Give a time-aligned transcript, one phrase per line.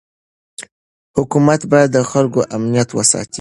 [1.17, 3.29] حکومت باید د خلکو امنیت وساتي.